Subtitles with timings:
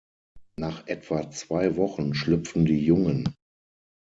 [0.57, 3.35] Nach etwa zwei Wochen schlüpfen die Jungen.